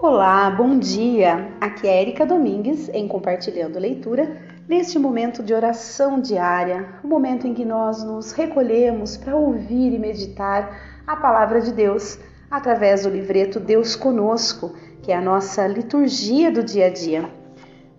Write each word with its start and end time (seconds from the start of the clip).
Olá, 0.00 0.48
bom 0.48 0.78
dia! 0.78 1.52
Aqui 1.60 1.88
é 1.88 2.02
Erika 2.02 2.24
Domingues 2.24 2.88
em 2.90 3.08
Compartilhando 3.08 3.80
Leitura, 3.80 4.30
neste 4.68 4.96
momento 4.96 5.42
de 5.42 5.52
oração 5.52 6.20
diária, 6.20 7.00
o 7.02 7.08
momento 7.08 7.48
em 7.48 7.52
que 7.52 7.64
nós 7.64 8.04
nos 8.04 8.30
recolhemos 8.30 9.16
para 9.16 9.34
ouvir 9.34 9.92
e 9.92 9.98
meditar 9.98 11.02
a 11.04 11.16
palavra 11.16 11.60
de 11.60 11.72
Deus 11.72 12.16
através 12.48 13.02
do 13.02 13.10
livreto 13.10 13.58
Deus 13.58 13.96
Conosco, 13.96 14.72
que 15.02 15.10
é 15.10 15.16
a 15.16 15.20
nossa 15.20 15.66
liturgia 15.66 16.52
do 16.52 16.62
dia 16.62 16.86
a 16.86 16.90
dia. 16.90 17.28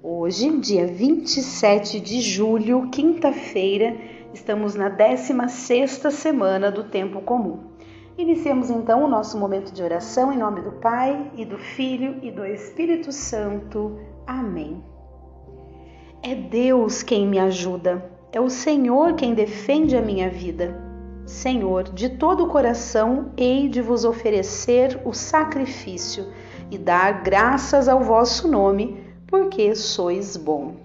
Hoje, 0.01 0.57
dia 0.57 0.87
27 0.87 1.99
de 1.99 2.21
julho, 2.21 2.89
quinta-feira, 2.91 3.93
estamos 4.33 4.73
na 4.73 4.89
16ª 4.89 6.11
semana 6.11 6.71
do 6.71 6.85
tempo 6.85 7.19
comum. 7.19 7.59
Iniciemos 8.19 8.69
então 8.69 9.05
o 9.05 9.07
nosso 9.07 9.37
momento 9.37 9.71
de 9.71 9.81
oração 9.81 10.33
em 10.33 10.37
nome 10.37 10.59
do 10.59 10.73
Pai 10.73 11.31
e 11.37 11.45
do 11.45 11.57
Filho 11.57 12.19
e 12.21 12.29
do 12.29 12.45
Espírito 12.45 13.13
Santo. 13.13 13.97
Amém. 14.27 14.83
É 16.21 16.35
Deus 16.35 17.01
quem 17.01 17.25
me 17.25 17.39
ajuda, 17.39 18.11
é 18.33 18.41
o 18.41 18.49
Senhor 18.49 19.13
quem 19.13 19.33
defende 19.33 19.95
a 19.95 20.01
minha 20.01 20.29
vida. 20.29 20.77
Senhor, 21.25 21.83
de 21.83 22.09
todo 22.09 22.43
o 22.43 22.49
coração 22.49 23.31
hei 23.37 23.69
de 23.69 23.81
vos 23.81 24.03
oferecer 24.03 24.99
o 25.05 25.13
sacrifício 25.13 26.25
e 26.69 26.77
dar 26.77 27.23
graças 27.23 27.87
ao 27.87 28.01
vosso 28.01 28.49
nome, 28.49 29.01
porque 29.27 29.73
sois 29.73 30.35
bom. 30.35 30.75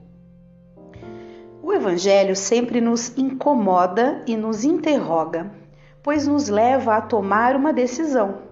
O 1.61 1.73
Evangelho 1.73 2.37
sempre 2.37 2.81
nos 2.81 3.19
incomoda 3.19 4.23
e 4.25 4.37
nos 4.37 4.63
interroga 4.63 5.64
pois 6.05 6.27
nos 6.27 6.49
leva 6.49 6.97
a 6.97 7.01
tomar 7.01 7.57
uma 7.57 7.73
decisão. 7.73 8.43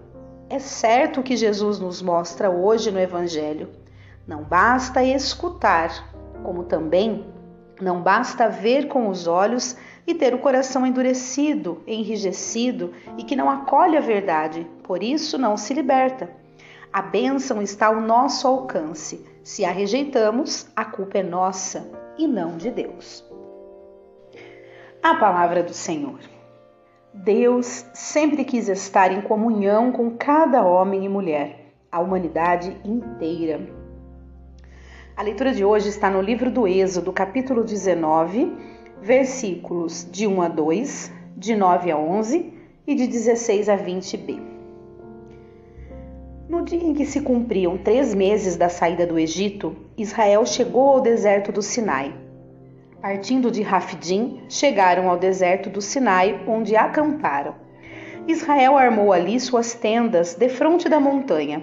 É 0.49 0.57
certo 0.57 1.21
que 1.21 1.37
Jesus 1.37 1.79
nos 1.79 2.01
mostra 2.01 2.49
hoje 2.49 2.91
no 2.91 2.99
Evangelho. 2.99 3.69
Não 4.27 4.43
basta 4.43 5.03
escutar, 5.03 6.11
como 6.43 6.63
também 6.63 7.25
não 7.79 8.01
basta 8.01 8.49
ver 8.49 8.87
com 8.87 9.07
os 9.07 9.27
olhos 9.27 9.77
e 10.05 10.15
ter 10.15 10.33
o 10.33 10.39
coração 10.39 10.85
endurecido, 10.85 11.83
enrijecido 11.85 12.91
e 13.17 13.23
que 13.23 13.35
não 13.35 13.49
acolhe 13.49 13.97
a 13.97 14.01
verdade, 14.01 14.67
por 14.83 15.03
isso 15.03 15.37
não 15.37 15.55
se 15.55 15.73
liberta. 15.73 16.29
A 16.91 17.01
bênção 17.01 17.61
está 17.61 17.87
ao 17.87 18.01
nosso 18.01 18.47
alcance. 18.47 19.25
Se 19.43 19.63
a 19.63 19.71
rejeitamos, 19.71 20.67
a 20.75 20.85
culpa 20.85 21.19
é 21.19 21.23
nossa 21.23 21.87
e 22.17 22.27
não 22.27 22.57
de 22.57 22.71
Deus. 22.71 23.23
A 25.01 25.15
palavra 25.15 25.61
do 25.61 25.73
Senhor. 25.73 26.32
Deus 27.13 27.85
sempre 27.93 28.43
quis 28.43 28.67
estar 28.67 29.11
em 29.11 29.21
comunhão 29.21 29.91
com 29.91 30.09
cada 30.17 30.65
homem 30.65 31.05
e 31.05 31.09
mulher, 31.09 31.75
a 31.91 31.99
humanidade 31.99 32.75
inteira. 32.83 33.61
A 35.15 35.21
leitura 35.21 35.53
de 35.53 35.63
hoje 35.63 35.89
está 35.89 36.09
no 36.09 36.19
livro 36.19 36.49
do 36.49 36.67
Êxodo, 36.67 37.13
capítulo 37.13 37.63
19, 37.63 38.51
versículos 38.99 40.07
de 40.11 40.25
1 40.25 40.41
a 40.41 40.47
2, 40.47 41.11
de 41.37 41.55
9 41.55 41.91
a 41.91 41.97
11 41.99 42.51
e 42.87 42.95
de 42.95 43.05
16 43.05 43.69
a 43.69 43.77
20b. 43.77 44.41
No 46.49 46.63
dia 46.63 46.83
em 46.83 46.95
que 46.95 47.05
se 47.05 47.21
cumpriam 47.21 47.77
três 47.77 48.15
meses 48.15 48.55
da 48.55 48.69
saída 48.69 49.05
do 49.05 49.19
Egito, 49.19 49.75
Israel 49.95 50.47
chegou 50.47 50.89
ao 50.89 51.01
deserto 51.01 51.51
do 51.51 51.61
Sinai 51.61 52.22
Partindo 53.03 53.51
de 53.51 53.61
Rafidim, 53.61 54.43
chegaram 54.47 55.09
ao 55.09 55.17
deserto 55.17 55.69
do 55.69 55.81
Sinai, 55.81 56.39
onde 56.47 56.73
acamparam. 56.77 57.53
Israel 58.29 58.77
armou 58.77 59.11
ali 59.11 59.37
suas 59.41 59.73
tendas 59.73 60.35
defronte 60.35 60.87
da 60.87 61.01
montanha. 61.01 61.61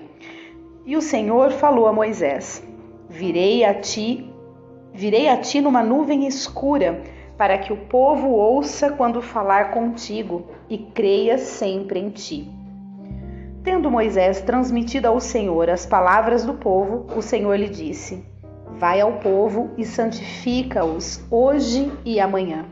E 0.85 0.99
o 0.99 1.01
Senhor 1.01 1.51
falou 1.53 1.87
a 1.87 1.95
Moisés: 1.95 2.63
Virei 3.09 3.65
a 3.65 3.73
ti, 3.73 4.31
virei 4.93 5.29
a 5.29 5.39
ti 5.39 5.63
numa 5.63 5.83
nuvem 5.83 6.27
escura, 6.27 7.01
para 7.39 7.57
que 7.57 7.73
o 7.73 7.87
povo 7.87 8.29
ouça 8.29 8.91
quando 8.91 9.23
falar 9.23 9.71
contigo 9.71 10.45
e 10.69 10.77
creia 10.77 11.39
sempre 11.39 11.99
em 11.99 12.11
ti. 12.11 12.51
Tendo 13.65 13.91
Moisés 13.91 14.43
transmitido 14.43 15.09
ao 15.09 15.19
Senhor 15.19 15.71
as 15.71 15.87
palavras 15.87 16.45
do 16.45 16.53
povo, 16.53 17.07
o 17.17 17.23
Senhor 17.23 17.59
lhe 17.59 17.71
disse: 17.71 18.30
Vai 18.81 18.99
ao 18.99 19.19
povo 19.19 19.73
e 19.77 19.85
santifica-os 19.85 21.23
hoje 21.31 21.93
e 22.03 22.19
amanhã. 22.19 22.65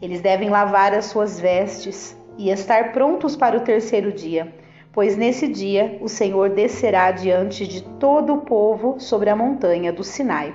Eles 0.00 0.20
devem 0.20 0.48
lavar 0.48 0.94
as 0.94 1.06
suas 1.06 1.40
vestes 1.40 2.16
e 2.38 2.48
estar 2.48 2.92
prontos 2.92 3.34
para 3.34 3.56
o 3.56 3.62
terceiro 3.62 4.12
dia, 4.12 4.54
pois 4.92 5.16
nesse 5.16 5.48
dia 5.48 5.98
o 6.00 6.08
Senhor 6.08 6.50
descerá 6.50 7.10
diante 7.10 7.66
de 7.66 7.82
todo 7.98 8.34
o 8.34 8.42
povo 8.42 9.00
sobre 9.00 9.28
a 9.28 9.34
montanha 9.34 9.92
do 9.92 10.04
Sinai. 10.04 10.54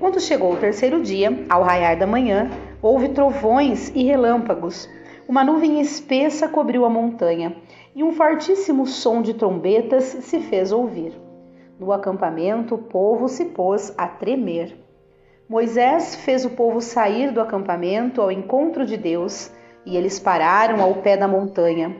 Quando 0.00 0.20
chegou 0.20 0.54
o 0.54 0.56
terceiro 0.56 1.02
dia, 1.02 1.44
ao 1.50 1.62
raiar 1.62 1.98
da 1.98 2.06
manhã, 2.06 2.50
houve 2.80 3.10
trovões 3.10 3.92
e 3.94 4.04
relâmpagos. 4.04 4.88
Uma 5.28 5.44
nuvem 5.44 5.82
espessa 5.82 6.48
cobriu 6.48 6.86
a 6.86 6.88
montanha 6.88 7.54
e 7.94 8.02
um 8.02 8.10
fortíssimo 8.10 8.86
som 8.86 9.20
de 9.20 9.34
trombetas 9.34 10.04
se 10.04 10.40
fez 10.40 10.72
ouvir. 10.72 11.23
No 11.78 11.92
acampamento, 11.92 12.76
o 12.76 12.78
povo 12.78 13.28
se 13.28 13.46
pôs 13.46 13.92
a 13.98 14.06
tremer. 14.06 14.76
Moisés 15.48 16.14
fez 16.14 16.44
o 16.44 16.50
povo 16.50 16.80
sair 16.80 17.30
do 17.30 17.40
acampamento 17.40 18.20
ao 18.20 18.30
encontro 18.30 18.86
de 18.86 18.96
Deus 18.96 19.50
e 19.84 19.96
eles 19.96 20.18
pararam 20.18 20.80
ao 20.80 20.94
pé 20.94 21.16
da 21.16 21.28
montanha. 21.28 21.94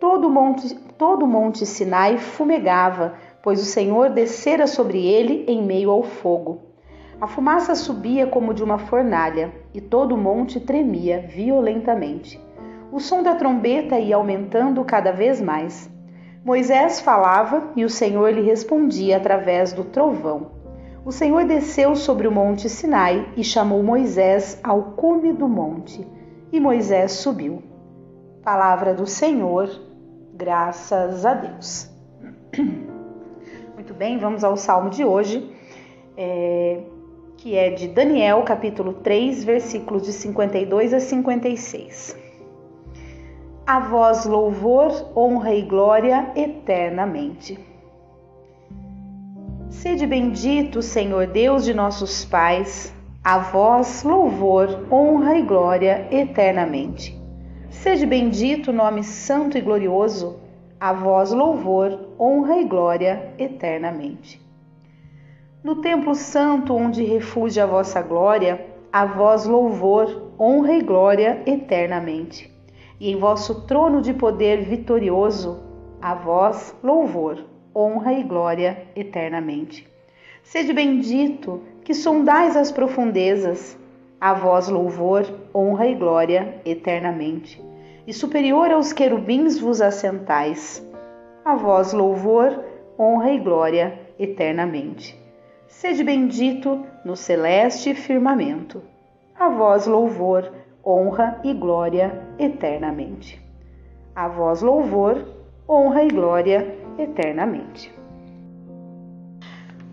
Todo 0.00 0.26
o 0.26 0.30
monte, 0.30 0.74
todo 0.98 1.26
monte 1.26 1.64
Sinai 1.64 2.18
fumegava, 2.18 3.14
pois 3.42 3.60
o 3.60 3.64
Senhor 3.64 4.10
descera 4.10 4.66
sobre 4.66 5.06
ele 5.06 5.44
em 5.48 5.62
meio 5.62 5.90
ao 5.90 6.02
fogo. 6.02 6.60
A 7.20 7.26
fumaça 7.28 7.74
subia 7.76 8.26
como 8.26 8.52
de 8.52 8.64
uma 8.64 8.78
fornalha 8.78 9.52
e 9.72 9.80
todo 9.80 10.14
o 10.16 10.18
monte 10.18 10.58
tremia 10.58 11.24
violentamente. 11.28 12.40
O 12.90 12.98
som 12.98 13.22
da 13.22 13.36
trombeta 13.36 13.98
ia 13.98 14.16
aumentando 14.16 14.84
cada 14.84 15.12
vez 15.12 15.40
mais. 15.40 15.88
Moisés 16.44 17.00
falava 17.00 17.70
e 17.76 17.84
o 17.84 17.88
Senhor 17.88 18.32
lhe 18.32 18.42
respondia 18.42 19.16
através 19.16 19.72
do 19.72 19.84
trovão. 19.84 20.50
O 21.04 21.12
Senhor 21.12 21.44
desceu 21.44 21.94
sobre 21.94 22.26
o 22.26 22.32
monte 22.32 22.68
Sinai 22.68 23.28
e 23.36 23.44
chamou 23.44 23.80
Moisés 23.80 24.58
ao 24.62 24.82
cume 24.96 25.32
do 25.32 25.48
monte, 25.48 26.04
e 26.52 26.58
Moisés 26.58 27.12
subiu. 27.12 27.62
Palavra 28.42 28.92
do 28.92 29.06
Senhor, 29.06 29.70
graças 30.34 31.24
a 31.24 31.34
Deus. 31.34 31.88
Muito 33.74 33.94
bem, 33.94 34.18
vamos 34.18 34.42
ao 34.42 34.56
salmo 34.56 34.90
de 34.90 35.04
hoje, 35.04 35.48
é, 36.16 36.80
que 37.36 37.56
é 37.56 37.70
de 37.70 37.86
Daniel, 37.86 38.42
capítulo 38.42 38.94
3, 38.94 39.44
versículos 39.44 40.02
de 40.02 40.12
52 40.12 40.92
a 40.92 40.98
56. 40.98 42.21
A 43.64 43.78
vós 43.78 44.26
louvor, 44.26 44.90
honra 45.16 45.54
e 45.54 45.62
glória 45.62 46.32
eternamente. 46.34 47.56
Sede 49.70 50.04
bendito, 50.04 50.82
Senhor 50.82 51.28
Deus 51.28 51.64
de 51.64 51.72
nossos 51.72 52.24
pais, 52.24 52.92
a 53.22 53.38
vós 53.38 54.02
louvor, 54.02 54.88
honra 54.90 55.38
e 55.38 55.42
glória 55.42 56.08
eternamente. 56.10 57.16
Sede 57.70 58.04
bendito, 58.04 58.72
nome 58.72 59.04
santo 59.04 59.56
e 59.56 59.60
glorioso, 59.60 60.40
a 60.80 60.92
vós 60.92 61.30
louvor, 61.30 62.16
honra 62.18 62.58
e 62.58 62.64
glória 62.64 63.32
eternamente. 63.38 64.42
No 65.62 65.76
templo 65.76 66.16
santo 66.16 66.74
onde 66.74 67.04
refugia 67.04 67.62
a 67.62 67.68
vossa 67.68 68.02
glória, 68.02 68.66
a 68.92 69.06
vós 69.06 69.46
louvor, 69.46 70.32
honra 70.36 70.72
e 70.72 70.82
glória 70.82 71.40
eternamente 71.46 72.51
e 73.02 73.10
em 73.10 73.16
vosso 73.16 73.62
trono 73.62 74.00
de 74.00 74.14
poder 74.14 74.62
vitorioso, 74.62 75.60
a 76.00 76.14
vós 76.14 76.72
louvor, 76.84 77.44
honra 77.74 78.12
e 78.12 78.22
glória 78.22 78.86
eternamente. 78.94 79.90
Sede 80.44 80.72
bendito, 80.72 81.60
que 81.82 81.94
sondais 81.94 82.56
as 82.56 82.70
profundezas, 82.70 83.76
a 84.20 84.32
vós 84.32 84.68
louvor, 84.68 85.26
honra 85.52 85.88
e 85.88 85.96
glória 85.96 86.60
eternamente. 86.64 87.60
E 88.06 88.12
superior 88.12 88.70
aos 88.70 88.92
querubins 88.92 89.58
vos 89.58 89.82
assentais, 89.82 90.80
a 91.44 91.56
vós 91.56 91.92
louvor, 91.92 92.56
honra 92.96 93.32
e 93.32 93.38
glória 93.40 93.98
eternamente. 94.16 95.20
Sede 95.66 96.04
bendito 96.04 96.86
no 97.04 97.16
celeste 97.16 97.94
firmamento, 97.94 98.80
a 99.36 99.48
vós 99.48 99.88
louvor, 99.88 100.61
honra 100.84 101.40
e 101.44 101.54
glória 101.54 102.26
eternamente. 102.38 103.40
A 104.14 104.28
vós 104.28 104.62
louvor, 104.62 105.24
honra 105.68 106.02
e 106.02 106.08
glória 106.08 106.76
eternamente. 106.98 107.92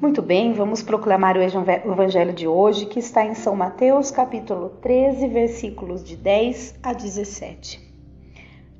Muito 0.01 0.21
bem, 0.21 0.53
vamos 0.53 0.81
proclamar 0.81 1.37
o 1.37 1.41
evangelho 1.41 2.33
de 2.33 2.47
hoje, 2.47 2.85
que 2.85 2.99
está 2.99 3.25
em 3.25 3.33
São 3.33 3.55
Mateus, 3.55 4.09
capítulo 4.09 4.69
13, 4.81 5.27
versículos 5.27 6.03
de 6.03 6.15
10 6.15 6.79
a 6.81 6.93
17. 6.93 7.87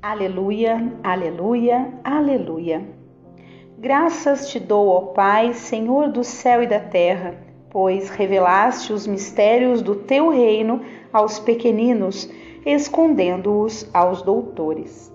Aleluia, 0.02 0.92
aleluia, 1.02 1.92
aleluia. 2.02 2.82
Graças 3.78 4.48
te 4.48 4.58
dou, 4.58 4.88
ó 4.88 5.00
Pai, 5.12 5.52
Senhor 5.52 6.08
do 6.08 6.24
céu 6.24 6.62
e 6.62 6.66
da 6.66 6.80
terra, 6.80 7.34
pois 7.68 8.08
revelaste 8.08 8.92
os 8.92 9.06
mistérios 9.06 9.82
do 9.82 9.94
teu 9.94 10.30
reino 10.30 10.80
aos 11.12 11.38
pequeninos, 11.38 12.28
escondendo-os 12.64 13.88
aos 13.92 14.22
doutores. 14.22 15.12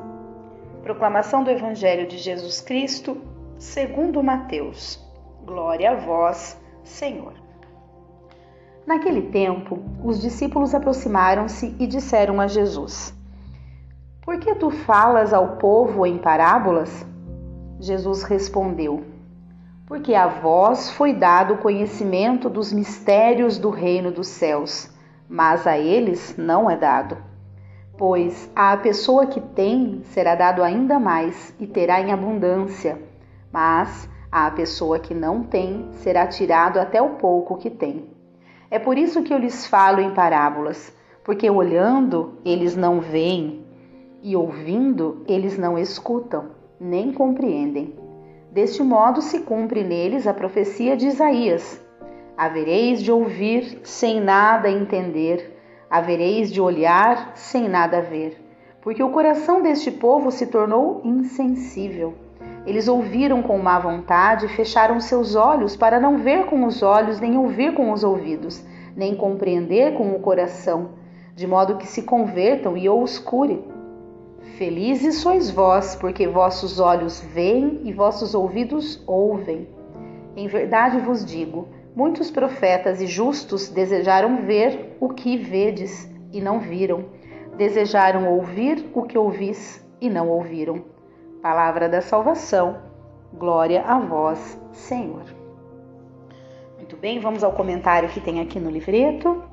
Proclamação 0.84 1.44
do 1.44 1.50
Evangelho 1.50 2.08
de 2.08 2.18
Jesus 2.18 2.62
Cristo, 2.62 3.18
segundo 3.58 4.22
Mateus. 4.22 5.04
Glória 5.46 5.92
a 5.92 5.96
vós, 5.96 6.60
Senhor. 6.84 7.34
Naquele 8.86 9.24
tempo, 9.24 9.80
os 10.04 10.22
discípulos 10.22 10.76
aproximaram-se 10.76 11.76
e 11.80 11.88
disseram 11.88 12.40
a 12.40 12.48
Jesus: 12.48 13.14
Por 14.22 14.38
que 14.40 14.54
tu 14.56 14.70
falas 14.70 15.34
ao 15.34 15.58
povo 15.58 16.06
em 16.06 16.20
parábolas? 16.20 17.06
Jesus 17.80 18.22
respondeu: 18.24 19.04
Porque 19.88 20.14
a 20.14 20.28
vós 20.28 20.92
foi 20.92 21.14
dado 21.14 21.56
o 21.56 21.58
conhecimento 21.58 22.48
dos 22.48 22.72
mistérios 22.72 23.58
do 23.58 23.72
reino 23.72 24.12
dos 24.12 24.28
céus, 24.28 24.90
mas 25.30 25.66
a 25.66 25.78
eles 25.78 26.36
não 26.38 26.70
é 26.70 26.78
dado. 26.78 27.18
Pois 27.98 28.50
à 28.56 28.76
pessoa 28.78 29.26
que 29.26 29.40
tem 29.40 30.02
será 30.06 30.36
dado 30.36 30.62
ainda 30.64 31.00
mais 31.00 31.54
e 31.60 31.66
terá 31.66 32.02
em 32.02 32.12
abundância, 32.12 33.02
mas 33.52 34.10
à 34.32 34.52
pessoa 34.52 35.00
que 35.00 35.14
não 35.14 35.44
tem 35.44 35.88
será 35.94 36.28
tirado 36.28 36.78
até 36.78 37.02
o 37.02 37.12
pouco 37.12 37.58
que 37.58 37.70
tem. 37.70 38.10
É 38.70 38.78
por 38.78 38.98
isso 38.98 39.24
que 39.24 39.34
eu 39.34 39.38
lhes 39.38 39.66
falo 39.66 40.02
em 40.02 40.14
parábolas, 40.14 40.94
porque 41.24 41.50
olhando 41.50 42.34
eles 42.44 42.76
não 42.76 43.00
veem 43.00 43.66
e 44.22 44.36
ouvindo 44.36 45.24
eles 45.28 45.58
não 45.58 45.78
escutam 45.78 46.50
nem 46.80 47.12
compreendem. 47.12 47.96
Deste 48.52 48.82
modo 48.84 49.22
se 49.22 49.40
cumpre 49.40 49.84
neles 49.84 50.28
a 50.28 50.34
profecia 50.34 50.98
de 50.98 51.08
Isaías: 51.08 51.82
Havereis 52.38 53.02
de 53.02 53.12
ouvir 53.12 53.80
sem 53.84 54.20
nada 54.20 54.70
entender, 54.70 55.58
havereis 55.90 56.52
de 56.52 56.60
olhar 56.60 57.32
sem 57.36 57.70
nada 57.70 58.02
ver, 58.02 58.38
porque 58.82 59.02
o 59.02 59.10
coração 59.10 59.62
deste 59.62 59.90
povo 59.92 60.32
se 60.32 60.48
tornou 60.48 61.02
insensível. 61.04 62.14
Eles 62.66 62.88
ouviram 62.88 63.42
com 63.42 63.58
má 63.58 63.80
vontade 63.80 64.46
e 64.46 64.50
fecharam 64.50 65.00
seus 65.00 65.36
olhos 65.36 65.76
para 65.76 66.00
não 66.00 66.18
ver 66.18 66.46
com 66.46 66.66
os 66.66 66.84
olhos, 66.84 67.20
nem 67.20 67.38
ouvir 67.38 67.74
com 67.74 67.92
os 67.92 68.04
ouvidos, 68.04 68.64
nem 68.96 69.16
compreender 69.16 69.94
com 69.94 70.12
o 70.12 70.20
coração, 70.20 70.90
de 71.36 71.48
modo 71.48 71.78
que 71.78 71.88
se 71.88 72.04
convertam 72.04 72.76
e 72.76 72.90
os 72.90 73.18
cure 73.18 73.64
Felizes 74.58 75.16
sois 75.16 75.52
vós, 75.52 75.98
porque 75.98 76.28
vossos 76.28 76.80
olhos 76.80 77.20
veem 77.34 77.82
e 77.84 77.92
vossos 77.92 78.34
ouvidos 78.34 79.04
ouvem. 79.06 79.68
Em 80.34 80.48
verdade 80.48 80.98
vos 81.00 81.26
digo: 81.26 81.68
muitos 81.96 82.30
profetas 82.30 83.02
e 83.02 83.08
justos 83.08 83.70
desejaram 83.70 84.46
ver 84.46 84.98
o 85.00 85.10
que 85.10 85.38
vedes 85.38 86.12
e 86.32 86.42
não 86.42 86.60
viram, 86.60 87.06
desejaram 87.58 88.28
ouvir 88.28 88.90
o 88.94 89.04
que 89.04 89.18
ouvis 89.18 89.84
e 90.02 90.10
não 90.10 90.28
ouviram. 90.28 90.84
Palavra 91.42 91.88
da 91.88 92.02
salvação. 92.02 92.78
Glória 93.34 93.84
a 93.84 94.00
vós, 94.00 94.60
Senhor. 94.72 95.24
Muito 96.78 96.98
bem, 96.98 97.20
vamos 97.20 97.44
ao 97.44 97.54
comentário 97.54 98.10
que 98.10 98.20
tem 98.20 98.42
aqui 98.42 98.60
no 98.60 98.70
livreto. 98.70 99.44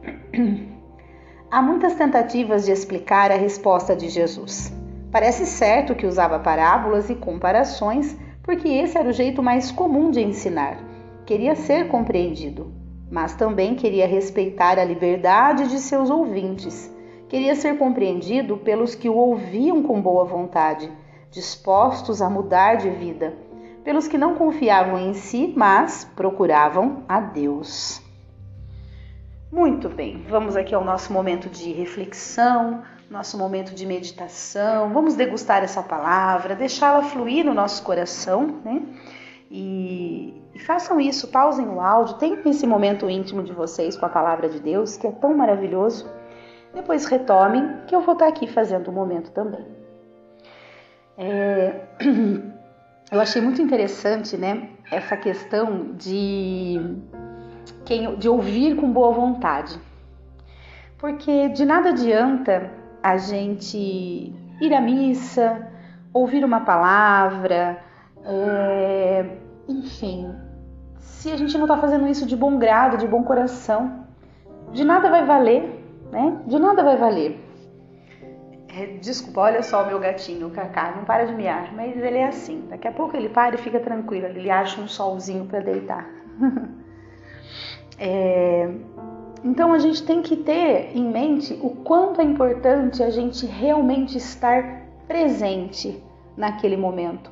Há 1.50 1.62
muitas 1.62 1.94
tentativas 1.94 2.65
de 2.65 2.73
explicar 2.73 3.31
a 3.31 3.37
resposta 3.37 3.94
de 3.94 4.09
Jesus. 4.09 4.73
Parece 5.11 5.47
certo 5.47 5.94
que 5.94 6.06
usava 6.06 6.39
parábolas 6.39 7.11
e 7.11 7.15
comparações, 7.15 8.17
porque 8.43 8.69
esse 8.69 8.97
era 8.97 9.09
o 9.09 9.12
jeito 9.12 9.43
mais 9.43 9.71
comum 9.71 10.11
de 10.11 10.21
ensinar. 10.21 10.92
Queria 11.25 11.55
ser 11.55 11.89
compreendido, 11.89 12.73
mas 13.11 13.35
também 13.35 13.75
queria 13.75 14.07
respeitar 14.07 14.79
a 14.79 14.85
liberdade 14.85 15.69
de 15.69 15.79
seus 15.79 16.11
ouvintes. 16.11 16.93
Queria 17.29 17.55
ser 17.55 17.79
compreendido 17.79 18.57
pelos 18.57 18.95
que 18.95 19.09
o 19.09 19.15
ouviam 19.15 19.83
com 19.83 20.01
boa 20.01 20.25
vontade, 20.25 20.91
dispostos 21.31 22.21
a 22.21 22.29
mudar 22.29 22.75
de 22.75 22.91
vida, 22.91 23.35
pelos 23.85 24.09
que 24.09 24.19
não 24.19 24.35
confiavam 24.35 24.99
em 24.99 25.15
si, 25.15 25.53
mas 25.57 26.05
procuravam 26.17 27.05
a 27.09 27.21
Deus. 27.21 28.03
Muito 29.51 29.89
bem, 29.89 30.25
vamos 30.29 30.57
aqui 30.57 30.75
ao 30.75 30.85
nosso 30.85 31.13
momento 31.13 31.49
de 31.49 31.73
reflexão, 31.73 32.83
nosso 33.11 33.37
momento 33.37 33.75
de 33.75 33.87
meditação. 33.87 34.93
Vamos 34.93 35.15
degustar 35.15 35.63
essa 35.63 35.83
palavra, 35.83 36.57
deixá-la 36.57 37.03
fluir 37.03 37.45
no 37.45 37.53
nosso 37.53 37.83
coração, 37.83 38.61
né? 38.65 38.83
E, 39.51 40.42
e, 40.55 40.59
façam 40.59 41.01
isso, 41.01 41.29
pausem 41.29 41.67
o 41.67 41.81
áudio, 41.81 42.17
tenham 42.17 42.43
esse 42.45 42.67
momento 42.67 43.09
íntimo 43.09 43.43
de 43.43 43.53
vocês 43.53 43.97
com 43.97 44.05
a 44.05 44.09
palavra 44.09 44.49
de 44.49 44.61
Deus, 44.61 44.97
que 44.97 45.07
é 45.07 45.11
tão 45.11 45.35
maravilhoso. 45.35 46.11
Depois 46.75 47.07
retomem, 47.07 47.79
que 47.87 47.95
eu 47.95 48.01
vou 48.01 48.15
estar 48.15 48.29
aqui 48.29 48.47
fazendo 48.47 48.89
o 48.89 48.91
um 48.91 48.95
momento 48.95 49.31
também. 49.31 49.67
É, 51.17 51.81
eu 53.11 53.21
achei 53.21 53.41
muito 53.41 53.63
interessante, 53.63 54.37
né, 54.37 54.69
essa 54.91 55.17
questão 55.17 55.93
de, 55.95 56.81
de 58.19 58.29
ouvir 58.29 58.77
com 58.77 58.93
boa 58.93 59.13
vontade. 59.13 59.79
Porque 60.99 61.49
de 61.49 61.65
nada 61.65 61.91
adianta 61.91 62.71
a 63.03 63.17
gente 63.17 64.33
ir 64.61 64.75
à 64.75 64.81
missa, 64.81 65.69
ouvir 66.13 66.45
uma 66.45 66.61
palavra, 66.61 67.83
é, 68.25 69.27
enfim, 69.69 70.35
se 70.99 71.31
a 71.31 71.37
gente 71.37 71.56
não 71.56 71.64
está 71.64 71.76
fazendo 71.79 72.09
isso 72.09 72.26
de 72.26 72.37
bom 72.37 72.59
grado, 72.59 72.97
de 72.97 73.06
bom 73.06 73.23
coração, 73.23 74.06
de 74.73 74.85
nada 74.85 75.11
vai 75.11 75.25
valer, 75.25 75.85
né? 76.11 76.41
De 76.47 76.59
nada 76.59 76.82
vai 76.82 76.97
valer. 76.97 77.38
É, 78.75 78.87
desculpa, 78.99 79.43
olha 79.43 79.62
só 79.62 79.82
o 79.82 79.87
meu 79.87 80.00
gatinho, 80.00 80.47
o 80.47 80.50
Cacá, 80.50 80.94
não 80.97 81.05
para 81.05 81.26
de 81.26 81.35
miar, 81.35 81.75
mas 81.75 81.94
ele 81.94 82.17
é 82.17 82.26
assim. 82.26 82.67
Daqui 82.70 82.88
a 82.88 82.93
pouco 82.93 83.14
ele 83.14 83.29
para 83.29 83.55
e 83.55 83.59
fica 83.59 83.79
tranquilo, 83.79 84.26
ele 84.26 84.50
acha 84.50 84.81
um 84.81 84.88
solzinho 84.88 85.44
para 85.44 85.61
deitar. 85.61 86.08
é, 87.99 88.70
então 89.44 89.75
a 89.75 89.79
gente 89.79 90.03
tem 90.05 90.23
que 90.23 90.37
ter 90.37 90.97
em 90.97 91.05
mente 91.05 91.58
o 91.61 91.70
quanto 91.70 92.20
é 92.20 92.25
importante 92.25 93.03
a 93.03 93.11
gente 93.11 93.44
realmente 93.44 94.17
estar 94.17 94.87
presente 95.06 96.03
naquele 96.35 96.76
momento, 96.76 97.31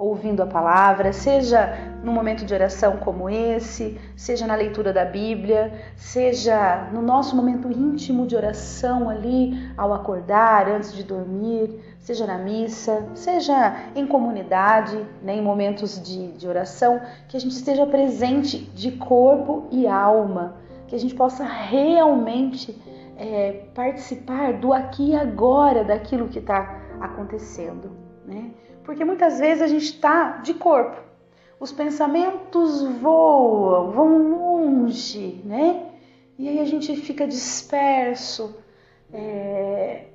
ouvindo 0.00 0.42
a 0.42 0.46
palavra, 0.46 1.12
seja 1.12 1.76
no 2.02 2.10
momento 2.10 2.46
de 2.46 2.54
oração 2.54 2.96
como 2.96 3.28
esse, 3.28 4.00
seja 4.16 4.46
na 4.46 4.54
leitura 4.54 4.94
da 4.94 5.04
Bíblia, 5.04 5.74
seja 5.94 6.88
no 6.90 7.02
nosso 7.02 7.36
momento 7.36 7.70
íntimo 7.70 8.26
de 8.26 8.34
oração 8.34 9.10
ali 9.10 9.52
ao 9.76 9.92
acordar, 9.92 10.70
antes 10.70 10.94
de 10.94 11.04
dormir, 11.04 11.78
seja 11.98 12.26
na 12.26 12.38
missa, 12.38 13.06
seja 13.14 13.76
em 13.94 14.06
comunidade, 14.06 14.96
né, 15.22 15.36
em 15.36 15.42
momentos 15.42 16.02
de, 16.02 16.32
de 16.32 16.48
oração, 16.48 16.98
que 17.28 17.36
a 17.36 17.40
gente 17.40 17.52
esteja 17.52 17.86
presente 17.86 18.58
de 18.58 18.92
corpo 18.92 19.66
e 19.70 19.86
alma 19.86 20.56
que 20.88 20.96
a 20.96 20.98
gente 20.98 21.14
possa 21.14 21.44
realmente 21.44 22.76
é, 23.18 23.66
participar 23.74 24.54
do 24.54 24.72
aqui 24.72 25.10
e 25.10 25.14
agora 25.14 25.84
daquilo 25.84 26.26
que 26.26 26.38
está 26.38 26.80
acontecendo, 27.00 27.92
né? 28.26 28.50
Porque 28.90 29.04
muitas 29.04 29.38
vezes 29.38 29.62
a 29.62 29.68
gente 29.68 29.84
está 29.84 30.38
de 30.38 30.52
corpo, 30.52 31.00
os 31.60 31.70
pensamentos 31.70 32.82
voam, 33.00 33.92
vão 33.92 34.18
longe, 34.18 35.40
né? 35.44 35.86
E 36.36 36.48
aí 36.48 36.58
a 36.58 36.64
gente 36.64 36.96
fica 36.96 37.24
disperso. 37.24 38.52
É, 39.12 40.06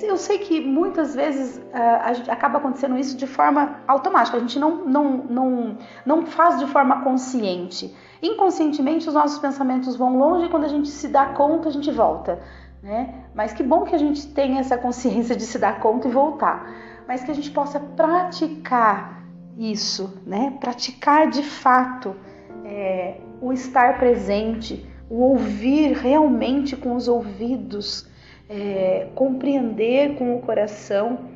eu 0.00 0.16
sei 0.16 0.38
que 0.38 0.60
muitas 0.60 1.12
vezes 1.12 1.56
uh, 1.56 2.30
acaba 2.30 2.58
acontecendo 2.58 2.96
isso 2.96 3.16
de 3.16 3.26
forma 3.26 3.80
automática, 3.88 4.36
a 4.36 4.40
gente 4.40 4.56
não, 4.56 4.84
não, 4.84 5.16
não, 5.28 5.78
não 6.06 6.24
faz 6.24 6.60
de 6.60 6.66
forma 6.68 7.02
consciente. 7.02 7.92
Inconscientemente, 8.22 9.08
os 9.08 9.14
nossos 9.14 9.40
pensamentos 9.40 9.96
vão 9.96 10.16
longe 10.16 10.46
e 10.46 10.48
quando 10.48 10.66
a 10.66 10.68
gente 10.68 10.88
se 10.88 11.08
dá 11.08 11.26
conta, 11.26 11.68
a 11.68 11.72
gente 11.72 11.90
volta. 11.90 12.40
Né? 12.84 13.24
Mas 13.34 13.54
que 13.54 13.62
bom 13.62 13.84
que 13.84 13.94
a 13.94 13.98
gente 13.98 14.26
tenha 14.28 14.60
essa 14.60 14.76
consciência 14.76 15.34
de 15.34 15.44
se 15.44 15.58
dar 15.58 15.80
conta 15.80 16.06
e 16.06 16.10
voltar. 16.10 16.70
Mas 17.08 17.24
que 17.24 17.30
a 17.30 17.34
gente 17.34 17.50
possa 17.50 17.80
praticar 17.80 19.24
isso, 19.56 20.22
né? 20.26 20.54
praticar 20.60 21.30
de 21.30 21.42
fato 21.42 22.14
é, 22.62 23.16
o 23.40 23.54
estar 23.54 23.98
presente, 23.98 24.86
o 25.08 25.20
ouvir 25.20 25.92
realmente 25.92 26.76
com 26.76 26.94
os 26.94 27.08
ouvidos 27.08 28.06
é, 28.50 29.08
compreender 29.14 30.16
com 30.16 30.36
o 30.36 30.42
coração, 30.42 31.30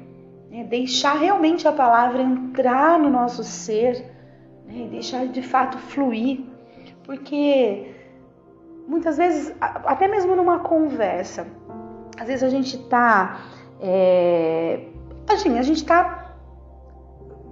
né, 0.50 0.64
deixar 0.64 1.14
realmente 1.14 1.67
a 1.67 1.73
palavra 1.73 2.23
entrar 2.23 2.99
no 2.99 3.09
nosso 3.09 3.43
ser, 3.43 4.05
né, 4.67 4.87
deixar 4.90 5.26
de 5.26 5.43
fato 5.43 5.78
fluir, 5.78 6.40
porque 7.05 7.95
muitas 8.88 9.18
vezes, 9.18 9.54
até 9.61 10.09
mesmo 10.09 10.35
numa 10.35 10.61
conversa, 10.61 11.47
às 12.18 12.26
vezes 12.26 12.42
a 12.42 12.49
gente 12.49 12.76
está, 12.76 13.40
é, 13.80 14.88
assim, 15.28 15.59
a 15.59 15.62
gente 15.62 15.76
está 15.76 16.35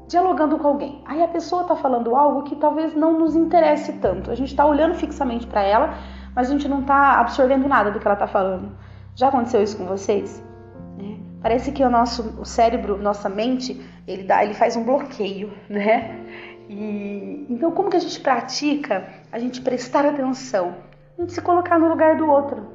dialogando 0.09 0.59
com 0.59 0.67
alguém. 0.67 1.03
Aí 1.05 1.23
a 1.23 1.29
pessoa 1.29 1.63
está 1.63 1.77
falando 1.77 2.17
algo 2.17 2.45
que 2.45 2.57
talvez 2.57 2.95
não 2.95 3.19
nos 3.19 3.37
interesse 3.37 3.93
tanto. 3.95 4.31
A 4.31 4.35
gente 4.35 4.49
está 4.49 4.65
olhando 4.65 4.95
fixamente 4.95 5.47
para 5.47 5.63
ela, 5.63 5.95
mas 6.35 6.49
a 6.49 6.53
gente 6.53 6.69
não 6.69 6.81
está 6.81 7.21
absorvendo 7.21 7.69
nada 7.69 7.91
do 7.91 8.01
que 8.01 8.07
ela 8.07 8.15
está 8.15 8.27
falando. 8.27 8.73
Já 9.15 9.29
aconteceu 9.29 9.63
isso 9.63 9.77
com 9.77 9.85
vocês? 9.85 10.43
É. 10.99 11.17
Parece 11.43 11.71
que 11.71 11.85
o 11.85 11.91
nosso 11.91 12.23
o 12.41 12.45
cérebro, 12.45 12.97
nossa 12.97 13.29
mente, 13.29 13.81
ele, 14.07 14.23
dá, 14.23 14.43
ele 14.43 14.55
faz 14.55 14.75
um 14.75 14.85
bloqueio, 14.85 15.53
né? 15.69 16.19
E, 16.69 17.47
então, 17.51 17.71
como 17.73 17.91
que 17.91 17.97
a 17.97 18.01
gente 18.01 18.21
pratica 18.21 19.07
a 19.31 19.39
gente 19.39 19.61
prestar 19.61 20.07
atenção? 20.07 20.75
A 21.17 21.23
gente 21.23 21.33
se 21.33 21.41
colocar 21.41 21.79
no 21.79 21.89
lugar 21.89 22.17
do 22.17 22.29
outro. 22.29 22.67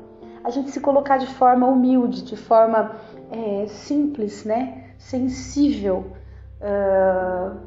A 0.44 0.50
gente 0.50 0.72
se 0.72 0.80
colocar 0.80 1.18
de 1.18 1.28
forma 1.28 1.68
humilde, 1.68 2.24
de 2.24 2.36
forma 2.36 2.96
é, 3.30 3.68
simples, 3.68 4.44
né? 4.44 4.86
Sensível, 4.98 6.12
uh, 6.60 7.58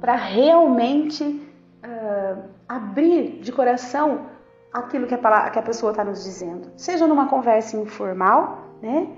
para 0.00 0.16
realmente 0.16 1.24
uh, 1.24 2.42
abrir 2.68 3.40
de 3.40 3.52
coração 3.52 4.26
aquilo 4.72 5.06
que 5.06 5.14
a, 5.14 5.50
que 5.50 5.58
a 5.58 5.62
pessoa 5.62 5.92
está 5.92 6.04
nos 6.04 6.24
dizendo. 6.24 6.70
Seja 6.76 7.06
numa 7.06 7.28
conversa 7.28 7.76
informal, 7.76 8.76
né? 8.82 9.08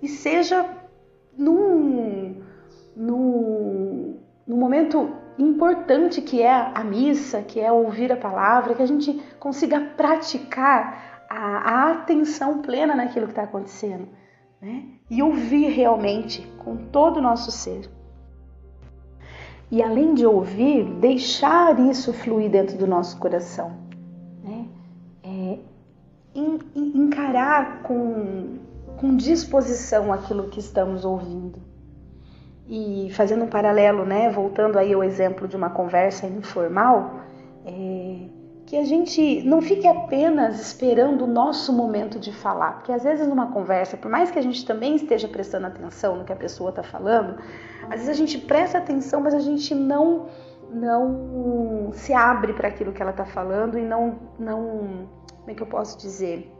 E 0.00 0.08
seja 0.08 0.64
num, 1.36 2.42
num, 2.96 4.18
num 4.46 4.56
momento 4.56 5.10
importante 5.38 6.22
que 6.22 6.42
é 6.42 6.52
a 6.52 6.82
missa, 6.82 7.42
que 7.42 7.60
é 7.60 7.70
ouvir 7.70 8.10
a 8.12 8.16
palavra, 8.16 8.74
que 8.74 8.82
a 8.82 8.86
gente 8.86 9.20
consiga 9.38 9.80
praticar 9.80 11.26
a, 11.28 11.36
a 11.36 11.90
atenção 11.92 12.62
plena 12.62 12.94
naquilo 12.94 13.26
que 13.26 13.32
está 13.32 13.42
acontecendo, 13.42 14.08
né? 14.60 14.84
E 15.10 15.22
ouvir 15.22 15.68
realmente 15.68 16.46
com 16.58 16.76
todo 16.76 17.18
o 17.18 17.22
nosso 17.22 17.50
ser. 17.50 17.90
E 19.70 19.82
além 19.82 20.14
de 20.14 20.24
ouvir, 20.24 20.84
deixar 21.00 21.78
isso 21.80 22.12
fluir 22.12 22.50
dentro 22.50 22.78
do 22.78 22.86
nosso 22.86 23.18
coração, 23.18 23.72
né? 24.42 24.66
É, 25.22 25.58
encarar 26.74 27.82
com, 27.82 28.58
com 28.96 29.16
disposição 29.16 30.12
aquilo 30.12 30.48
que 30.48 30.60
estamos 30.60 31.04
ouvindo. 31.04 31.65
E 32.68 33.08
fazendo 33.12 33.44
um 33.44 33.48
paralelo, 33.48 34.04
né, 34.04 34.28
voltando 34.28 34.78
aí 34.78 34.92
ao 34.92 35.04
exemplo 35.04 35.46
de 35.46 35.56
uma 35.56 35.70
conversa 35.70 36.26
informal, 36.26 37.20
é, 37.64 38.28
que 38.66 38.76
a 38.76 38.84
gente 38.84 39.42
não 39.42 39.62
fique 39.62 39.86
apenas 39.86 40.60
esperando 40.60 41.22
o 41.22 41.26
nosso 41.26 41.72
momento 41.72 42.18
de 42.18 42.32
falar, 42.32 42.74
porque 42.74 42.90
às 42.90 43.04
vezes 43.04 43.26
numa 43.28 43.52
conversa, 43.52 43.96
por 43.96 44.10
mais 44.10 44.28
que 44.28 44.38
a 44.40 44.42
gente 44.42 44.66
também 44.66 44.96
esteja 44.96 45.28
prestando 45.28 45.68
atenção 45.68 46.16
no 46.16 46.24
que 46.24 46.32
a 46.32 46.36
pessoa 46.36 46.70
está 46.70 46.82
falando, 46.82 47.38
às 47.84 48.00
vezes 48.00 48.08
a 48.08 48.14
gente 48.14 48.38
presta 48.38 48.78
atenção, 48.78 49.20
mas 49.20 49.34
a 49.34 49.38
gente 49.38 49.74
não 49.74 50.26
não 50.68 51.90
se 51.92 52.12
abre 52.12 52.52
para 52.52 52.66
aquilo 52.66 52.92
que 52.92 53.00
ela 53.00 53.12
está 53.12 53.24
falando 53.24 53.78
e 53.78 53.82
não 53.82 54.18
não 54.36 55.08
como 55.38 55.50
é 55.50 55.54
que 55.54 55.62
eu 55.62 55.66
posso 55.66 55.96
dizer? 55.96 56.52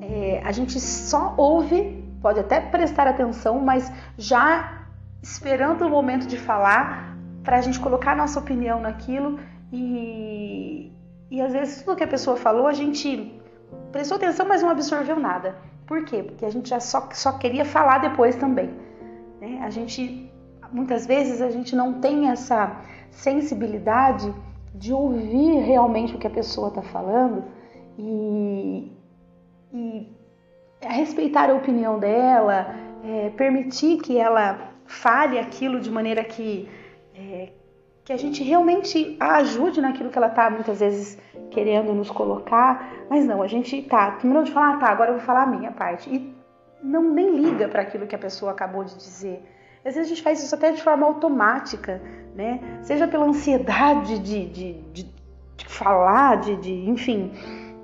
É, 0.00 0.40
a 0.42 0.52
gente 0.52 0.80
só 0.80 1.34
ouve 1.36 2.02
pode 2.22 2.40
até 2.40 2.60
prestar 2.60 3.06
atenção 3.06 3.60
mas 3.60 3.92
já 4.16 4.83
esperando 5.24 5.86
o 5.86 5.88
momento 5.88 6.26
de 6.26 6.36
falar 6.36 7.16
para 7.42 7.56
a 7.56 7.60
gente 7.62 7.80
colocar 7.80 8.14
nossa 8.14 8.38
opinião 8.38 8.78
naquilo 8.78 9.40
e, 9.72 10.92
e 11.30 11.40
às 11.40 11.54
vezes 11.54 11.82
tudo 11.82 11.96
que 11.96 12.04
a 12.04 12.06
pessoa 12.06 12.36
falou 12.36 12.66
a 12.66 12.74
gente 12.74 13.40
prestou 13.90 14.18
atenção, 14.18 14.46
mas 14.46 14.62
não 14.62 14.68
absorveu 14.68 15.18
nada. 15.18 15.56
Por 15.86 16.04
quê? 16.04 16.22
Porque 16.22 16.44
a 16.44 16.50
gente 16.50 16.68
já 16.68 16.78
só, 16.78 17.08
só 17.12 17.32
queria 17.38 17.64
falar 17.64 17.98
depois 17.98 18.36
também. 18.36 18.70
Né? 19.40 19.60
A 19.62 19.70
gente, 19.70 20.30
muitas 20.70 21.06
vezes, 21.06 21.40
a 21.40 21.50
gente 21.50 21.74
não 21.74 21.94
tem 22.00 22.28
essa 22.28 22.76
sensibilidade 23.10 24.32
de 24.74 24.92
ouvir 24.92 25.60
realmente 25.60 26.14
o 26.14 26.18
que 26.18 26.26
a 26.26 26.30
pessoa 26.30 26.68
está 26.68 26.82
falando 26.82 27.44
e, 27.98 28.92
e 29.72 30.08
respeitar 30.82 31.48
a 31.50 31.54
opinião 31.54 31.98
dela, 31.98 32.74
é, 33.02 33.30
permitir 33.30 33.98
que 33.98 34.18
ela 34.18 34.73
fale 34.86 35.38
aquilo 35.38 35.80
de 35.80 35.90
maneira 35.90 36.22
que, 36.24 36.68
é, 37.14 37.50
que 38.04 38.12
a 38.12 38.16
gente 38.16 38.42
realmente 38.42 39.16
a 39.18 39.36
ajude 39.36 39.80
naquilo 39.80 40.10
que 40.10 40.18
ela 40.18 40.28
está 40.28 40.50
muitas 40.50 40.80
vezes 40.80 41.18
querendo 41.50 41.92
nos 41.94 42.10
colocar, 42.10 42.92
mas 43.08 43.24
não, 43.24 43.42
a 43.42 43.46
gente 43.46 43.82
tá, 43.82 44.12
terminou 44.12 44.42
de 44.42 44.52
falar, 44.52 44.74
ah, 44.74 44.78
tá, 44.78 44.88
agora 44.88 45.10
eu 45.10 45.16
vou 45.16 45.24
falar 45.24 45.44
a 45.44 45.46
minha 45.46 45.70
parte. 45.70 46.10
E 46.10 46.34
não 46.82 47.02
nem 47.02 47.36
liga 47.36 47.66
para 47.68 47.82
aquilo 47.82 48.06
que 48.06 48.14
a 48.14 48.18
pessoa 48.18 48.52
acabou 48.52 48.84
de 48.84 48.94
dizer. 48.96 49.42
Às 49.84 49.94
vezes 49.94 50.10
a 50.10 50.14
gente 50.14 50.22
faz 50.22 50.42
isso 50.42 50.54
até 50.54 50.70
de 50.72 50.82
forma 50.82 51.06
automática, 51.06 52.00
né? 52.34 52.60
Seja 52.82 53.06
pela 53.06 53.26
ansiedade 53.26 54.18
de, 54.18 54.46
de, 54.46 54.72
de, 54.92 55.14
de 55.56 55.68
falar, 55.68 56.36
de, 56.40 56.56
de 56.56 56.72
enfim, 56.88 57.32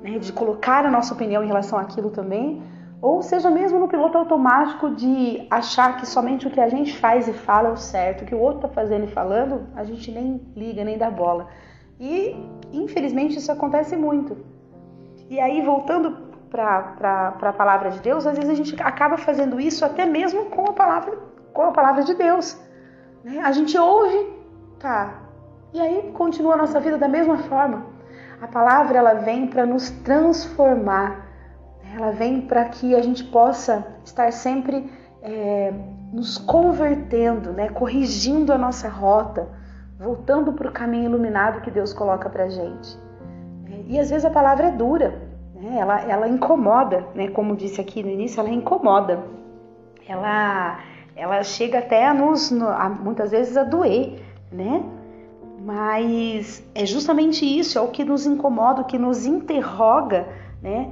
né? 0.03 0.19
de 0.19 0.33
colocar 0.33 0.85
a 0.85 0.91
nossa 0.91 1.15
opinião 1.15 1.43
em 1.43 1.47
relação 1.47 1.79
àquilo 1.79 2.11
também, 2.11 2.63
ou 3.03 3.23
seja 3.23 3.51
mesmo 3.51 3.79
no 3.79 3.89
piloto 3.89 4.19
automático 4.19 4.91
de 4.91 5.47
achar 5.51 5.97
que 5.97 6.07
somente 6.07 6.47
o 6.47 6.51
que 6.51 6.61
a 6.61 6.69
gente 6.69 6.97
faz 6.99 7.27
e 7.27 7.33
fala 7.33 7.69
é 7.69 7.73
o 7.73 7.77
certo, 7.77 8.23
o 8.23 8.27
que 8.27 8.35
o 8.35 8.39
outro 8.39 8.67
está 8.67 8.69
fazendo 8.69 9.05
e 9.05 9.09
falando, 9.09 9.67
a 9.75 9.85
gente 9.85 10.13
nem 10.13 10.41
liga, 10.55 10.85
nem 10.85 10.99
dá 10.99 11.11
bola. 11.11 11.49
E 11.99 12.37
infelizmente 12.73 13.39
isso 13.39 13.51
acontece 13.51 13.97
muito. 13.97 14.37
E 15.31 15.41
aí, 15.41 15.63
voltando 15.63 16.29
para 16.51 17.37
a 17.41 17.53
palavra 17.53 17.91
de 17.91 18.01
Deus, 18.01 18.27
às 18.27 18.37
vezes 18.37 18.51
a 18.51 18.55
gente 18.55 18.77
acaba 18.83 19.17
fazendo 19.17 19.61
isso 19.61 19.85
até 19.85 20.05
mesmo 20.05 20.47
com 20.47 20.69
a 20.69 20.73
palavra, 20.73 21.17
com 21.53 21.63
a 21.63 21.73
palavra 21.73 22.03
de 22.03 22.15
Deus. 22.15 22.61
Né? 23.25 23.39
A 23.39 23.53
gente 23.53 23.79
ouve, 23.79 24.29
tá, 24.79 25.23
e 25.73 25.81
aí 25.81 26.11
continua 26.13 26.55
a 26.55 26.59
nossa 26.59 26.81
vida 26.81 26.99
da 26.99 27.09
mesma 27.09 27.39
forma. 27.39 27.87
A 28.43 28.49
palavra 28.49 28.99
ela 28.99 29.15
vem 29.15 29.47
para 29.47 29.65
nos 29.65 29.91
transformar 29.91 31.30
ela 31.95 32.11
vem 32.11 32.41
para 32.41 32.65
que 32.67 32.95
a 32.95 33.03
gente 33.03 33.25
possa 33.25 33.87
estar 34.05 34.33
sempre 34.33 34.91
é, 35.23 35.73
nos 36.13 36.39
convertendo, 36.39 37.53
né, 37.53 37.69
corrigindo 37.69 38.53
a 38.53 38.59
nossa 38.59 38.89
rota, 38.89 39.49
voltando 39.99 40.53
para 40.53 40.69
o 40.69 40.73
caminho 40.73 41.05
iluminado 41.05 41.61
que 41.61 41.71
Deus 41.71 41.93
coloca 41.93 42.29
para 42.29 42.45
a 42.45 42.49
gente. 42.49 42.99
E 43.87 43.99
às 43.99 44.09
vezes 44.09 44.25
a 44.25 44.31
palavra 44.31 44.69
é 44.69 44.71
dura, 44.71 45.21
né, 45.55 45.79
ela, 45.79 46.01
ela 46.03 46.29
incomoda, 46.29 47.07
né, 47.15 47.29
como 47.29 47.57
disse 47.57 47.81
aqui 47.81 48.03
no 48.03 48.11
início, 48.11 48.41
ela 48.41 48.51
incomoda. 48.51 49.25
Ela, 50.09 50.79
ela 51.17 51.43
chega 51.43 51.81
até 51.81 52.07
a 52.07 52.15
nos, 52.15 52.53
a, 52.53 52.89
muitas 52.89 53.31
vezes 53.31 53.57
a 53.57 53.65
doer, 53.65 54.23
né? 54.51 54.83
Mas 55.63 56.65
é 56.75 56.87
justamente 56.87 57.45
isso, 57.45 57.79
é 57.79 57.81
o 57.81 57.89
que 57.89 58.03
nos 58.03 58.27
incomoda, 58.27 58.81
o 58.81 58.85
que 58.85 58.99
nos 58.99 59.27
interroga, 59.27 60.27
né? 60.63 60.91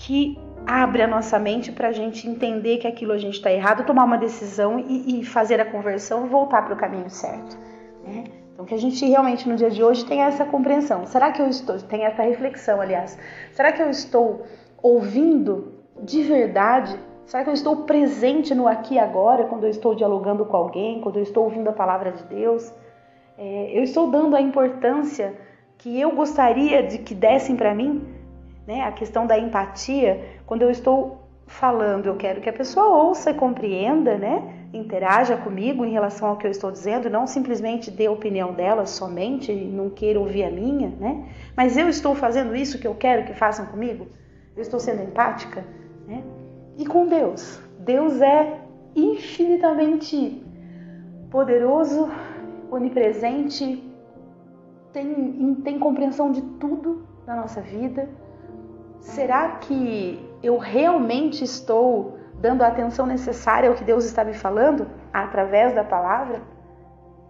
Que 0.00 0.38
abre 0.66 1.02
a 1.02 1.06
nossa 1.06 1.38
mente 1.38 1.70
para 1.70 1.88
a 1.88 1.92
gente 1.92 2.26
entender 2.26 2.78
que 2.78 2.86
aquilo 2.86 3.12
a 3.12 3.18
gente 3.18 3.34
está 3.34 3.52
errado, 3.52 3.84
tomar 3.84 4.04
uma 4.04 4.16
decisão 4.16 4.78
e, 4.78 5.20
e, 5.20 5.24
fazer 5.24 5.60
a 5.60 5.64
conversão 5.64 6.24
e 6.24 6.28
voltar 6.28 6.62
para 6.62 6.72
o 6.74 6.76
caminho 6.76 7.10
certo. 7.10 7.58
Né? 8.02 8.24
Então, 8.52 8.64
que 8.64 8.74
a 8.74 8.78
gente 8.78 9.04
realmente 9.06 9.46
no 9.46 9.56
dia 9.56 9.70
de 9.70 9.82
hoje 9.82 10.04
tenha 10.06 10.26
essa 10.26 10.44
compreensão. 10.46 11.04
Será 11.06 11.30
que 11.32 11.42
eu 11.42 11.48
estou, 11.48 11.76
tem 11.78 12.04
essa 12.04 12.22
reflexão, 12.22 12.80
aliás, 12.80 13.18
será 13.52 13.72
que 13.72 13.82
eu 13.82 13.90
estou 13.90 14.46
ouvindo 14.82 15.74
de 16.02 16.22
verdade? 16.22 16.98
Será 17.26 17.44
que 17.44 17.50
eu 17.50 17.54
estou 17.54 17.84
presente 17.84 18.54
no 18.54 18.66
aqui 18.66 18.94
e 18.94 18.98
agora, 18.98 19.44
quando 19.44 19.64
eu 19.64 19.70
estou 19.70 19.94
dialogando 19.94 20.46
com 20.46 20.56
alguém, 20.56 21.02
quando 21.02 21.16
eu 21.16 21.22
estou 21.22 21.44
ouvindo 21.44 21.68
a 21.68 21.74
palavra 21.74 22.10
de 22.10 22.24
Deus? 22.24 22.72
É, 23.36 23.78
eu 23.78 23.82
estou 23.82 24.10
dando 24.10 24.34
a 24.34 24.40
importância 24.40 25.34
que 25.76 26.00
eu 26.00 26.12
gostaria 26.12 26.82
de 26.82 26.98
que 26.98 27.14
dessem 27.14 27.54
para 27.54 27.74
mim? 27.74 28.19
Né? 28.70 28.82
A 28.82 28.92
questão 28.92 29.26
da 29.26 29.36
empatia, 29.36 30.24
quando 30.46 30.62
eu 30.62 30.70
estou 30.70 31.18
falando, 31.44 32.06
eu 32.06 32.16
quero 32.16 32.40
que 32.40 32.48
a 32.48 32.52
pessoa 32.52 32.86
ouça 32.86 33.32
e 33.32 33.34
compreenda, 33.34 34.16
né? 34.16 34.68
Interaja 34.72 35.36
comigo 35.36 35.84
em 35.84 35.90
relação 35.90 36.28
ao 36.28 36.36
que 36.36 36.46
eu 36.46 36.50
estou 36.52 36.70
dizendo, 36.70 37.10
não 37.10 37.26
simplesmente 37.26 37.90
dê 37.90 38.06
a 38.06 38.12
opinião 38.12 38.54
dela 38.54 38.86
somente, 38.86 39.52
não 39.52 39.90
queira 39.90 40.20
ouvir 40.20 40.44
a 40.44 40.50
minha, 40.50 40.88
né? 40.88 41.26
Mas 41.56 41.76
eu 41.76 41.88
estou 41.88 42.14
fazendo 42.14 42.54
isso 42.54 42.78
que 42.78 42.86
eu 42.86 42.94
quero 42.94 43.24
que 43.24 43.34
façam 43.34 43.66
comigo? 43.66 44.06
Eu 44.54 44.62
estou 44.62 44.78
sendo 44.78 45.02
empática, 45.02 45.64
né? 46.06 46.22
E 46.78 46.86
com 46.86 47.08
Deus, 47.08 47.60
Deus 47.80 48.22
é 48.22 48.56
infinitamente 48.94 50.44
poderoso, 51.28 52.08
onipresente, 52.70 53.82
tem, 54.92 55.56
tem 55.64 55.76
compreensão 55.76 56.30
de 56.30 56.42
tudo 56.60 57.04
na 57.26 57.34
nossa 57.34 57.60
vida 57.60 58.08
será 59.00 59.48
que 59.56 60.24
eu 60.42 60.58
realmente 60.58 61.44
estou 61.44 62.18
dando 62.34 62.62
a 62.62 62.68
atenção 62.68 63.06
necessária 63.06 63.68
ao 63.68 63.74
que 63.74 63.84
Deus 63.84 64.04
está 64.04 64.24
me 64.24 64.34
falando 64.34 64.86
através 65.12 65.74
da 65.74 65.84
palavra? 65.84 66.40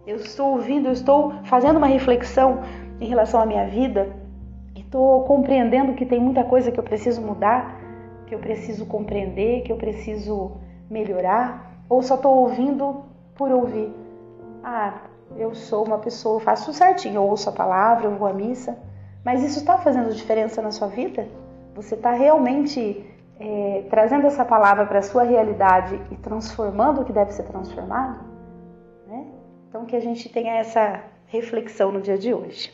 Eu 0.05 0.17
estou 0.17 0.53
ouvindo, 0.53 0.87
eu 0.87 0.93
estou 0.93 1.33
fazendo 1.43 1.77
uma 1.77 1.87
reflexão 1.87 2.61
em 2.99 3.07
relação 3.07 3.41
à 3.41 3.45
minha 3.45 3.67
vida 3.67 4.15
e 4.75 4.81
estou 4.81 5.23
compreendendo 5.23 5.93
que 5.93 6.05
tem 6.05 6.19
muita 6.19 6.43
coisa 6.43 6.71
que 6.71 6.79
eu 6.79 6.83
preciso 6.83 7.21
mudar, 7.21 7.79
que 8.25 8.33
eu 8.33 8.39
preciso 8.39 8.85
compreender, 8.85 9.61
que 9.63 9.71
eu 9.71 9.77
preciso 9.77 10.53
melhorar, 10.89 11.83
ou 11.87 12.01
só 12.01 12.15
estou 12.15 12.37
ouvindo 12.37 13.03
por 13.35 13.51
ouvir? 13.51 13.93
Ah, 14.63 15.01
eu 15.37 15.53
sou 15.53 15.85
uma 15.85 15.97
pessoa, 15.97 16.39
faço 16.39 16.73
certinho, 16.73 17.15
eu 17.15 17.23
ouço 17.23 17.49
a 17.49 17.53
palavra, 17.53 18.05
eu 18.05 18.15
vou 18.15 18.27
à 18.27 18.33
missa, 18.33 18.77
mas 19.23 19.43
isso 19.43 19.59
está 19.59 19.77
fazendo 19.77 20.13
diferença 20.13 20.61
na 20.61 20.71
sua 20.71 20.87
vida? 20.87 21.27
Você 21.75 21.95
está 21.95 22.11
realmente 22.11 23.05
é, 23.39 23.85
trazendo 23.89 24.27
essa 24.27 24.45
palavra 24.45 24.85
para 24.85 24.99
a 24.99 25.01
sua 25.01 25.23
realidade 25.23 25.99
e 26.11 26.15
transformando 26.17 27.01
o 27.01 27.05
que 27.05 27.13
deve 27.13 27.31
ser 27.31 27.43
transformado? 27.43 28.23
Né? 29.07 29.25
Então, 29.67 29.85
que 29.85 29.95
a 29.95 29.99
gente 29.99 30.29
tenha 30.29 30.55
essa 30.57 31.01
reflexão 31.27 31.91
no 31.91 32.01
dia 32.01 32.17
de 32.17 32.33
hoje. 32.33 32.71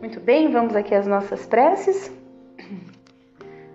Muito 0.00 0.20
bem, 0.20 0.50
vamos 0.50 0.76
aqui 0.76 0.94
às 0.94 1.06
nossas 1.06 1.46
preces. 1.46 2.12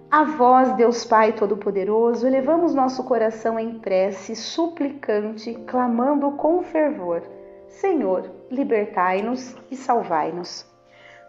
A 0.09 0.23
vós, 0.23 0.73
Deus 0.75 1.05
Pai 1.05 1.33
Todo-Poderoso, 1.33 2.27
elevamos 2.27 2.75
nosso 2.75 3.03
coração 3.03 3.57
em 3.57 3.79
prece, 3.79 4.35
suplicante, 4.35 5.53
clamando 5.65 6.31
com 6.31 6.61
fervor: 6.63 7.23
Senhor, 7.67 8.29
libertai-nos 8.49 9.55
e 9.69 9.75
salvai-nos. 9.75 10.69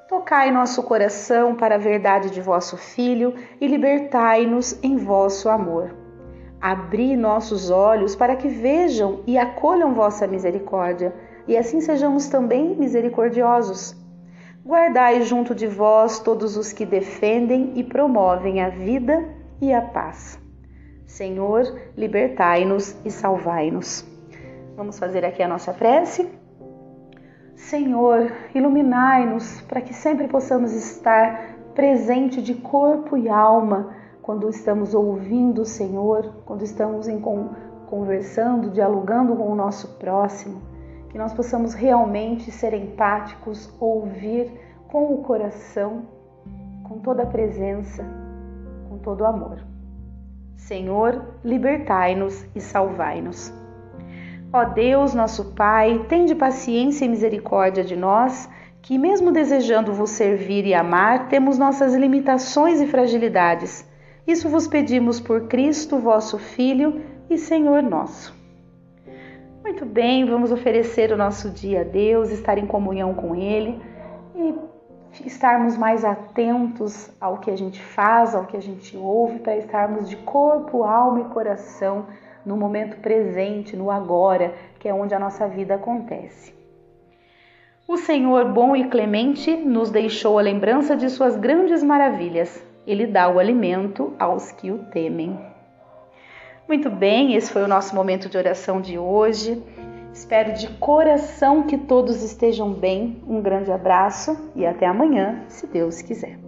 Tocai 0.08 0.50
nosso 0.50 0.82
coração 0.82 1.54
para 1.54 1.76
a 1.76 1.78
verdade 1.78 2.30
de 2.30 2.40
vosso 2.40 2.76
Filho 2.76 3.34
e 3.60 3.66
libertai-nos 3.66 4.78
em 4.82 4.96
vosso 4.96 5.48
amor. 5.48 5.94
Abri 6.60 7.16
nossos 7.16 7.70
olhos 7.70 8.14
para 8.14 8.36
que 8.36 8.48
vejam 8.48 9.22
e 9.26 9.38
acolham 9.38 9.94
vossa 9.94 10.26
misericórdia, 10.26 11.14
e 11.48 11.56
assim 11.56 11.80
sejamos 11.80 12.28
também 12.28 12.76
misericordiosos. 12.76 13.96
Guardai 14.64 15.22
junto 15.22 15.54
de 15.54 15.66
vós 15.66 16.20
todos 16.20 16.56
os 16.56 16.72
que 16.72 16.86
defendem 16.86 17.72
e 17.74 17.82
promovem 17.82 18.62
a 18.62 18.68
vida 18.68 19.28
e 19.60 19.72
a 19.72 19.80
paz. 19.80 20.38
Senhor, 21.06 21.64
libertai-nos 21.96 22.96
e 23.04 23.10
salvai-nos. 23.10 24.06
Vamos 24.76 24.98
fazer 24.98 25.24
aqui 25.24 25.42
a 25.42 25.48
nossa 25.48 25.72
prece. 25.72 26.41
Senhor, 27.62 28.32
iluminai-nos 28.54 29.60
para 29.62 29.80
que 29.80 29.94
sempre 29.94 30.28
possamos 30.28 30.72
estar 30.72 31.56
presente 31.74 32.42
de 32.42 32.54
corpo 32.54 33.16
e 33.16 33.28
alma 33.28 33.94
quando 34.20 34.48
estamos 34.48 34.94
ouvindo 34.94 35.62
o 35.62 35.66
Senhor, 35.66 36.34
quando 36.44 36.62
estamos 36.62 37.06
conversando, 37.86 38.70
dialogando 38.70 39.36
com 39.36 39.50
o 39.50 39.54
nosso 39.54 39.96
próximo 39.98 40.72
que 41.08 41.18
nós 41.18 41.34
possamos 41.34 41.74
realmente 41.74 42.50
ser 42.50 42.72
empáticos, 42.72 43.70
ouvir 43.78 44.50
com 44.88 45.12
o 45.12 45.22
coração, 45.22 46.06
com 46.82 46.98
toda 47.00 47.22
a 47.22 47.26
presença, 47.26 48.02
com 48.88 48.96
todo 48.98 49.20
o 49.20 49.26
amor. 49.26 49.62
Senhor, 50.56 51.34
libertai-nos 51.44 52.46
e 52.56 52.60
salvai-nos. 52.60 53.61
Ó 54.54 54.64
Deus, 54.64 55.14
nosso 55.14 55.54
Pai, 55.54 56.04
tende 56.10 56.34
paciência 56.34 57.06
e 57.06 57.08
misericórdia 57.08 57.82
de 57.82 57.96
nós, 57.96 58.46
que, 58.82 58.98
mesmo 58.98 59.32
desejando 59.32 59.94
vos 59.94 60.10
servir 60.10 60.66
e 60.66 60.74
amar, 60.74 61.28
temos 61.28 61.56
nossas 61.56 61.94
limitações 61.94 62.78
e 62.78 62.86
fragilidades. 62.86 63.88
Isso 64.26 64.50
vos 64.50 64.68
pedimos 64.68 65.18
por 65.18 65.48
Cristo, 65.48 65.98
vosso 65.98 66.36
Filho 66.36 67.00
e 67.30 67.38
Senhor 67.38 67.82
nosso. 67.82 68.36
Muito 69.62 69.86
bem, 69.86 70.26
vamos 70.26 70.52
oferecer 70.52 71.12
o 71.12 71.16
nosso 71.16 71.48
dia 71.48 71.80
a 71.80 71.84
Deus, 71.84 72.30
estar 72.30 72.58
em 72.58 72.66
comunhão 72.66 73.14
com 73.14 73.34
Ele 73.34 73.80
e 74.34 74.54
estarmos 75.24 75.78
mais 75.78 76.04
atentos 76.04 77.10
ao 77.18 77.38
que 77.38 77.50
a 77.50 77.56
gente 77.56 77.80
faz, 77.80 78.34
ao 78.34 78.44
que 78.44 78.58
a 78.58 78.62
gente 78.62 78.98
ouve, 78.98 79.38
para 79.38 79.56
estarmos 79.56 80.10
de 80.10 80.16
corpo, 80.16 80.84
alma 80.84 81.22
e 81.22 81.24
coração 81.32 82.04
no 82.44 82.56
momento 82.56 82.96
presente, 82.98 83.76
no 83.76 83.90
agora, 83.90 84.54
que 84.78 84.88
é 84.88 84.94
onde 84.94 85.14
a 85.14 85.18
nossa 85.18 85.46
vida 85.46 85.74
acontece. 85.74 86.54
O 87.86 87.96
Senhor 87.96 88.52
bom 88.52 88.76
e 88.76 88.88
clemente 88.88 89.54
nos 89.56 89.90
deixou 89.90 90.38
a 90.38 90.42
lembrança 90.42 90.96
de 90.96 91.10
suas 91.10 91.36
grandes 91.36 91.82
maravilhas. 91.82 92.64
Ele 92.86 93.06
dá 93.06 93.28
o 93.28 93.38
alimento 93.38 94.12
aos 94.18 94.52
que 94.52 94.70
o 94.70 94.78
temem. 94.84 95.38
Muito 96.66 96.88
bem, 96.88 97.34
esse 97.34 97.52
foi 97.52 97.62
o 97.62 97.68
nosso 97.68 97.94
momento 97.94 98.28
de 98.28 98.38
oração 98.38 98.80
de 98.80 98.98
hoje. 98.98 99.62
Espero 100.12 100.52
de 100.52 100.68
coração 100.78 101.64
que 101.64 101.76
todos 101.76 102.22
estejam 102.22 102.72
bem. 102.72 103.22
Um 103.26 103.40
grande 103.40 103.70
abraço 103.70 104.50
e 104.54 104.64
até 104.64 104.86
amanhã, 104.86 105.44
se 105.48 105.66
Deus 105.66 106.00
quiser. 106.02 106.41